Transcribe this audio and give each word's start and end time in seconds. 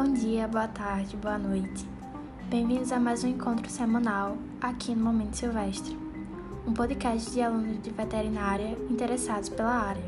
Bom 0.00 0.12
dia, 0.12 0.46
boa 0.46 0.68
tarde, 0.68 1.16
boa 1.16 1.36
noite. 1.36 1.84
Bem-vindos 2.48 2.92
a 2.92 3.00
mais 3.00 3.24
um 3.24 3.26
encontro 3.30 3.68
semanal 3.68 4.38
aqui 4.60 4.94
no 4.94 5.04
Momento 5.04 5.36
Silvestre, 5.36 5.98
um 6.64 6.72
podcast 6.72 7.32
de 7.32 7.42
alunos 7.42 7.82
de 7.82 7.90
veterinária 7.90 8.78
interessados 8.88 9.48
pela 9.48 9.72
área. 9.72 10.04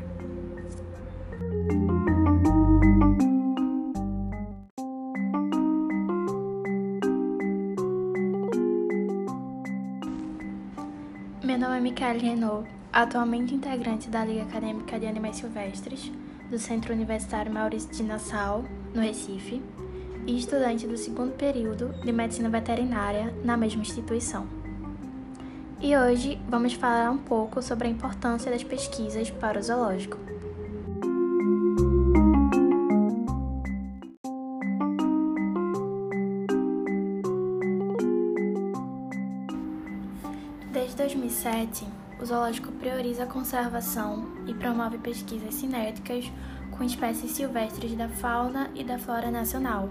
Meu 11.43 11.59
nome 11.59 11.77
é 11.77 11.81
Micaele 11.81 12.29
Renault, 12.29 12.65
atualmente 12.93 13.53
integrante 13.53 14.09
da 14.09 14.23
Liga 14.23 14.43
Acadêmica 14.43 14.97
de 14.97 15.05
Animais 15.05 15.35
Silvestres 15.35 16.09
do 16.51 16.59
Centro 16.59 16.93
Universitário 16.93 17.51
Maurício 17.51 17.89
de 17.91 18.03
Nassau, 18.03 18.65
no 18.93 19.01
Recife, 19.01 19.63
e 20.27 20.37
estudante 20.37 20.85
do 20.85 20.97
segundo 20.97 21.31
período 21.31 21.93
de 22.03 22.11
Medicina 22.11 22.49
Veterinária 22.49 23.33
na 23.41 23.55
mesma 23.55 23.81
instituição. 23.81 24.45
E 25.79 25.97
hoje 25.97 26.39
vamos 26.49 26.73
falar 26.73 27.09
um 27.09 27.17
pouco 27.17 27.61
sobre 27.61 27.87
a 27.87 27.89
importância 27.89 28.51
das 28.51 28.63
pesquisas 28.63 29.31
para 29.31 29.57
o 29.57 29.63
zoológico. 29.63 30.17
Desde 40.73 40.97
2007, 40.97 41.87
o 42.21 42.25
zoológico 42.25 42.71
prioriza 42.73 43.23
a 43.23 43.27
conservação 43.27 44.27
e 44.45 44.53
promove 44.53 44.99
pesquisas 44.99 45.55
cinéticas 45.55 46.31
com 46.69 46.83
espécies 46.83 47.31
silvestres 47.31 47.95
da 47.95 48.07
fauna 48.07 48.69
e 48.75 48.83
da 48.83 48.99
flora 48.99 49.31
nacional. 49.31 49.89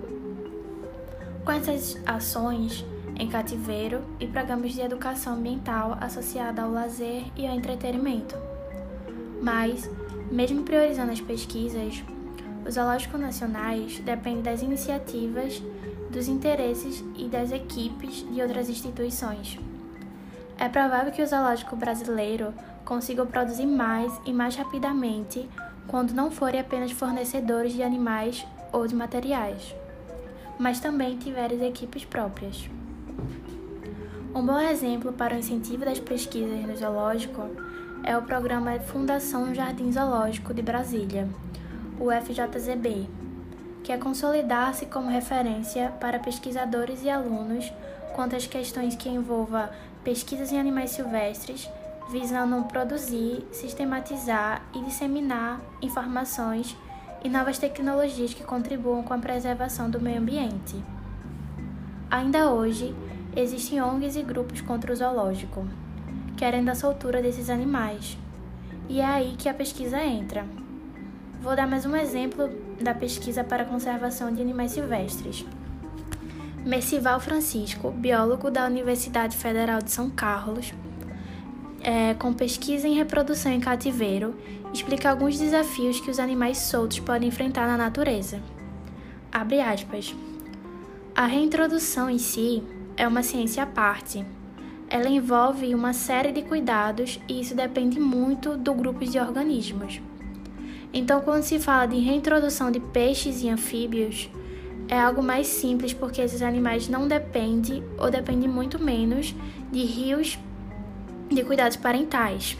Com 1.44 1.50
essas 1.50 2.00
ações 2.06 2.84
em 3.18 3.28
cativeiro 3.28 4.02
e 4.20 4.26
programas 4.26 4.72
de 4.72 4.80
educação 4.80 5.34
ambiental 5.34 5.98
associada 6.00 6.62
ao 6.62 6.70
lazer 6.70 7.24
e 7.36 7.46
ao 7.46 7.54
entretenimento. 7.54 8.36
Mas, 9.42 9.90
mesmo 10.30 10.62
priorizando 10.62 11.10
as 11.10 11.20
pesquisas, 11.20 12.02
os 12.64 12.74
zoológicos 12.74 13.20
nacionais 13.20 13.98
dependem 13.98 14.42
das 14.42 14.62
iniciativas, 14.62 15.60
dos 16.10 16.28
interesses 16.28 17.04
e 17.16 17.28
das 17.28 17.50
equipes 17.50 18.24
de 18.32 18.40
outras 18.40 18.68
instituições. 18.68 19.58
É 20.60 20.68
provável 20.68 21.10
que 21.10 21.22
o 21.22 21.26
zoológico 21.26 21.74
brasileiro 21.74 22.52
consiga 22.84 23.24
produzir 23.24 23.64
mais 23.64 24.12
e 24.26 24.32
mais 24.32 24.54
rapidamente 24.54 25.48
quando 25.86 26.12
não 26.12 26.30
forem 26.30 26.60
apenas 26.60 26.92
fornecedores 26.92 27.72
de 27.72 27.82
animais 27.82 28.46
ou 28.70 28.86
de 28.86 28.94
materiais, 28.94 29.74
mas 30.58 30.78
também 30.78 31.16
tiverem 31.16 31.66
equipes 31.66 32.04
próprias. 32.04 32.68
Um 34.34 34.44
bom 34.44 34.60
exemplo 34.60 35.14
para 35.14 35.34
o 35.34 35.38
incentivo 35.38 35.86
das 35.86 35.98
pesquisas 35.98 36.60
no 36.60 36.76
zoológico 36.76 37.40
é 38.04 38.14
o 38.16 38.22
programa 38.22 38.78
Fundação 38.80 39.54
Jardim 39.54 39.90
Zoológico 39.90 40.52
de 40.52 40.60
Brasília, 40.60 41.26
o 41.98 42.10
FJZB, 42.12 43.08
que 43.82 43.92
é 43.92 43.96
consolidar-se 43.96 44.84
como 44.84 45.08
referência 45.08 45.90
para 45.98 46.18
pesquisadores 46.18 47.02
e 47.02 47.08
alunos 47.08 47.72
quanto 48.14 48.36
às 48.36 48.46
questões 48.46 48.94
que 48.94 49.08
envolvam 49.08 49.68
pesquisas 50.04 50.52
em 50.52 50.58
animais 50.58 50.90
silvestres, 50.90 51.68
visando 52.10 52.62
produzir, 52.64 53.46
sistematizar 53.52 54.62
e 54.74 54.82
disseminar 54.82 55.60
informações 55.80 56.76
e 57.22 57.28
novas 57.28 57.58
tecnologias 57.58 58.34
que 58.34 58.42
contribuam 58.42 59.02
com 59.02 59.14
a 59.14 59.18
preservação 59.18 59.90
do 59.90 60.00
meio 60.00 60.18
ambiente. 60.18 60.82
Ainda 62.10 62.50
hoje, 62.50 62.94
existem 63.36 63.80
ONGs 63.80 64.16
e 64.16 64.22
grupos 64.22 64.60
contra 64.60 64.92
o 64.92 64.96
zoológico, 64.96 65.66
querendo 66.36 66.70
a 66.70 66.74
soltura 66.74 67.22
desses 67.22 67.48
animais. 67.48 68.18
E 68.88 69.00
é 69.00 69.04
aí 69.04 69.36
que 69.38 69.48
a 69.48 69.54
pesquisa 69.54 70.02
entra. 70.02 70.44
Vou 71.40 71.54
dar 71.54 71.66
mais 71.66 71.86
um 71.86 71.94
exemplo 71.94 72.50
da 72.82 72.92
pesquisa 72.92 73.44
para 73.44 73.62
a 73.62 73.66
conservação 73.66 74.34
de 74.34 74.42
animais 74.42 74.72
silvestres. 74.72 75.46
Mercival 76.64 77.18
Francisco, 77.20 77.90
biólogo 77.90 78.50
da 78.50 78.66
Universidade 78.66 79.34
Federal 79.34 79.80
de 79.80 79.90
São 79.90 80.10
Carlos, 80.10 80.74
é, 81.80 82.12
com 82.14 82.34
pesquisa 82.34 82.86
em 82.86 82.94
reprodução 82.94 83.50
em 83.50 83.60
cativeiro, 83.60 84.34
explica 84.72 85.08
alguns 85.08 85.38
desafios 85.38 85.98
que 86.00 86.10
os 86.10 86.18
animais 86.18 86.58
soltos 86.58 86.98
podem 87.00 87.28
enfrentar 87.28 87.66
na 87.66 87.78
natureza. 87.78 88.42
Abre 89.32 89.60
aspas. 89.60 90.14
A 91.14 91.24
reintrodução 91.24 92.10
em 92.10 92.18
si 92.18 92.62
é 92.94 93.08
uma 93.08 93.22
ciência 93.22 93.62
à 93.62 93.66
parte. 93.66 94.22
Ela 94.88 95.08
envolve 95.08 95.74
uma 95.74 95.94
série 95.94 96.30
de 96.30 96.42
cuidados 96.42 97.18
e 97.26 97.40
isso 97.40 97.54
depende 97.54 97.98
muito 97.98 98.58
do 98.58 98.74
grupo 98.74 99.04
de 99.06 99.18
organismos. 99.18 100.00
Então, 100.92 101.22
quando 101.22 101.42
se 101.42 101.58
fala 101.58 101.86
de 101.86 101.98
reintrodução 102.00 102.70
de 102.70 102.80
peixes 102.80 103.42
e 103.42 103.48
anfíbios, 103.48 104.28
é 104.88 104.98
algo 104.98 105.22
mais 105.22 105.46
simples 105.46 105.92
porque 105.92 106.20
esses 106.20 106.42
animais 106.42 106.88
não 106.88 107.06
dependem 107.06 107.82
ou 107.98 108.10
dependem 108.10 108.48
muito 108.48 108.78
menos 108.78 109.34
de 109.70 109.84
rios 109.84 110.38
de 111.28 111.44
cuidados 111.44 111.76
parentais. 111.76 112.56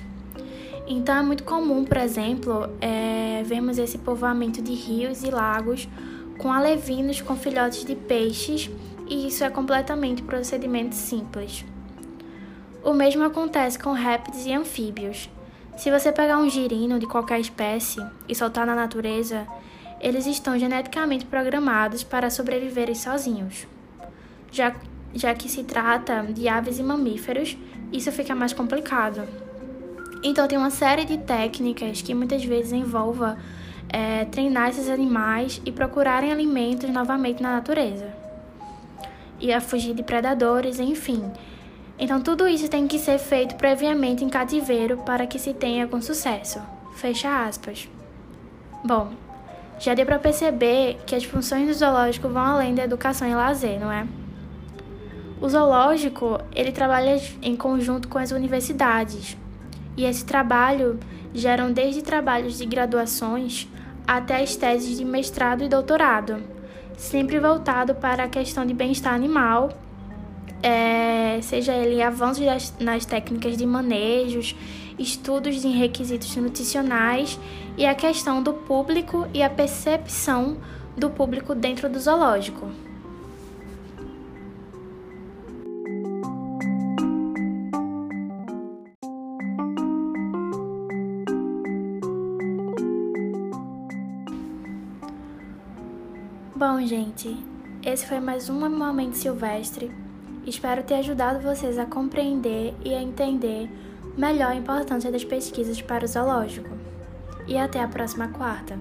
Então 0.87 1.15
é 1.17 1.23
muito 1.23 1.45
comum, 1.45 1.85
por 1.85 1.97
exemplo, 1.97 2.69
é, 2.81 3.43
vermos 3.45 3.79
esse 3.79 3.99
povoamento 3.99 4.61
de 4.63 4.73
rios 4.73 5.23
e 5.23 5.31
lagos 5.31 5.89
com 6.39 6.53
alevinos 6.53 7.21
com 7.21 7.37
filhotes 7.37 7.85
de 7.85 7.95
peixes 7.95 8.71
e 9.07 9.27
isso 9.27 9.45
é 9.45 9.51
completamente 9.51 10.23
procedimento 10.23 10.95
simples. 10.95 11.65
O 12.83 12.95
mesmo 12.95 13.25
acontece 13.25 13.79
com 13.79 13.93
répteis 13.93 14.47
e 14.47 14.53
anfíbios. 14.53 15.29
Se 15.77 15.91
você 15.91 16.11
pegar 16.11 16.39
um 16.39 16.49
girino 16.49 16.99
de 16.99 17.07
qualquer 17.07 17.41
espécie 17.41 18.01
e 18.29 18.35
soltar 18.35 18.67
na 18.67 18.75
natureza, 18.75 19.47
eles 20.01 20.27
estão 20.27 20.59
geneticamente 20.59 21.27
programados 21.27 22.03
para 22.03 22.31
sobreviverem 22.31 22.95
sozinhos. 22.95 23.67
Já, 24.51 24.75
já 25.15 25.35
que 25.35 25.49
se 25.49 25.63
trata 25.63 26.23
de 26.23 26.49
aves 26.49 26.79
e 26.79 26.83
mamíferos, 26.83 27.57
isso 27.93 28.11
fica 28.11 28.35
mais 28.35 28.53
complicado. 28.53 29.23
Então, 30.23 30.47
tem 30.47 30.59
uma 30.59 30.71
série 30.71 31.05
de 31.05 31.19
técnicas 31.19 32.03
que 32.03 32.15
muitas 32.15 32.45
vezes 32.45 32.73
envolva 32.73 33.39
é, 33.89 34.25
treinar 34.27 34.69
esses 34.69 34.89
animais 34.89 35.61
e 35.65 35.73
procurarem 35.73 36.31
alimentos 36.31 36.91
novamente 36.91 37.43
na 37.43 37.53
natureza. 37.53 38.13
E 39.39 39.53
a 39.53 39.61
fugir 39.61 39.95
de 39.95 40.03
predadores, 40.03 40.79
enfim. 40.79 41.31
Então, 41.99 42.21
tudo 42.21 42.47
isso 42.47 42.69
tem 42.69 42.87
que 42.87 42.99
ser 42.99 43.19
feito 43.19 43.57
previamente 43.57 44.25
em 44.25 44.29
cativeiro 44.29 44.99
para 44.99 45.27
que 45.27 45.39
se 45.39 45.55
tenha 45.55 45.87
com 45.87 46.01
sucesso. 46.01 46.61
Fecha 46.95 47.47
aspas. 47.47 47.89
Bom, 48.85 49.13
já 49.81 49.95
deu 49.95 50.05
para 50.05 50.19
perceber 50.19 50.99
que 51.07 51.15
as 51.15 51.25
funções 51.25 51.67
do 51.67 51.73
zoológico 51.73 52.29
vão 52.29 52.43
além 52.43 52.75
da 52.75 52.85
educação 52.85 53.27
e 53.27 53.35
lazer, 53.35 53.81
não 53.81 53.91
é? 53.91 54.07
O 55.41 55.49
zoológico, 55.49 56.39
ele 56.55 56.71
trabalha 56.71 57.19
em 57.41 57.57
conjunto 57.57 58.07
com 58.07 58.19
as 58.19 58.31
universidades. 58.31 59.39
E 59.97 60.05
esse 60.05 60.23
trabalho 60.23 61.01
geram 61.33 61.73
desde 61.73 62.03
trabalhos 62.03 62.59
de 62.59 62.67
graduações 62.67 63.67
até 64.07 64.43
as 64.43 64.55
teses 64.55 64.99
de 64.99 65.05
mestrado 65.05 65.65
e 65.65 65.69
doutorado, 65.69 66.43
sempre 66.97 67.41
voltado 67.41 67.95
para 67.95 68.25
a 68.25 68.29
questão 68.29 68.67
de 68.67 68.75
bem-estar 68.75 69.15
animal, 69.15 69.71
é, 70.63 71.39
seja 71.41 71.73
ele 71.73 72.03
avanços 72.03 72.45
nas 72.79 73.07
técnicas 73.07 73.57
de 73.57 73.65
manejos, 73.65 74.55
estudos 75.01 75.65
em 75.65 75.73
requisitos 75.73 76.37
nutricionais 76.37 77.39
e 77.77 77.87
a 77.87 77.95
questão 77.95 78.43
do 78.43 78.53
público 78.53 79.27
e 79.33 79.43
a 79.43 79.49
percepção 79.49 80.59
do 80.97 81.09
público 81.09 81.55
dentro 81.55 81.89
do 81.89 81.99
zoológico. 81.99 82.69
Bom, 96.55 96.83
gente, 96.83 97.35
esse 97.83 98.07
foi 98.07 98.21
mais 98.21 98.51
um 98.51 98.69
Momento 98.69 99.15
Silvestre. 99.15 99.91
Espero 100.47 100.83
ter 100.83 100.97
ajudado 100.97 101.41
vocês 101.41 101.79
a 101.79 101.87
compreender 101.87 102.75
e 102.85 102.93
a 102.93 103.01
entender 103.01 103.71
melhor 104.17 104.51
a 104.51 104.55
importância 104.55 105.11
das 105.11 105.25
pesquisas 105.25 105.81
para 105.81 106.05
o 106.05 106.09
zoológico. 106.09 106.71
E 107.47 107.57
até 107.57 107.83
a 107.83 107.89
próxima 107.89 108.29
quarta! 108.29 108.79